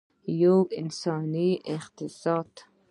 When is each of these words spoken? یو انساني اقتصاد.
یو 0.41 0.57
انساني 0.81 1.49
اقتصاد. 1.75 2.51